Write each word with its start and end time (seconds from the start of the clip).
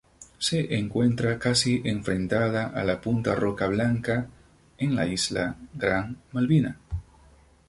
Se 0.39 0.73
encuentra 0.79 1.37
casi 1.37 1.83
enfrentada 1.85 2.65
a 2.69 2.83
la 2.83 2.99
punta 3.01 3.35
Roca 3.35 3.67
Blanca 3.67 4.27
en 4.79 4.95
la 4.95 5.05
isla 5.05 5.57
Gran 5.75 6.17
Malvina. 6.31 6.79